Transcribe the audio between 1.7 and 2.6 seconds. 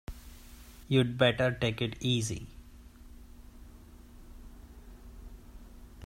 it easy.